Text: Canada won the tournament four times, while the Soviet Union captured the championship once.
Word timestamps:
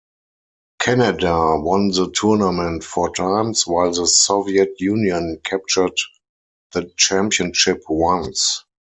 Canada 0.79 1.57
won 1.59 1.89
the 1.91 2.09
tournament 2.09 2.83
four 2.83 3.13
times, 3.13 3.67
while 3.67 3.93
the 3.93 4.07
Soviet 4.07 4.79
Union 4.81 5.39
captured 5.43 5.95
the 6.71 6.91
championship 6.97 7.83
once. 7.87 8.63